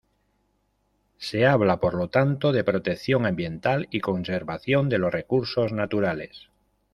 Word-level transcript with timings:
Se 1.19 1.45
habla 1.45 1.79
por 1.79 1.93
lo 1.93 2.07
tanto 2.09 2.51
de 2.51 2.63
protección 2.63 3.27
ambiental 3.27 3.87
y 3.91 3.99
conservación 3.99 4.89
de 4.89 4.97
los 4.97 5.11
recursos 5.11 5.73
naturales. 5.73 6.49